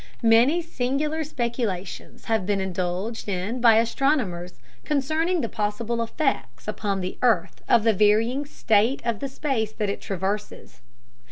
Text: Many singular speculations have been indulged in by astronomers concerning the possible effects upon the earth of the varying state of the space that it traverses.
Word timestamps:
Many 0.23 0.63
singular 0.63 1.23
speculations 1.23 2.25
have 2.25 2.43
been 2.43 2.59
indulged 2.59 3.27
in 3.29 3.61
by 3.61 3.75
astronomers 3.75 4.59
concerning 4.83 5.41
the 5.41 5.47
possible 5.47 6.01
effects 6.01 6.67
upon 6.67 7.01
the 7.01 7.19
earth 7.21 7.61
of 7.69 7.83
the 7.83 7.93
varying 7.93 8.45
state 8.47 9.03
of 9.05 9.19
the 9.19 9.29
space 9.29 9.71
that 9.73 9.91
it 9.91 10.01
traverses. 10.01 10.81